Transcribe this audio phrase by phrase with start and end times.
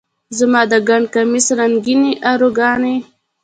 [0.37, 2.95] زما د ګنډ کمیس رنګینې ارواګانې،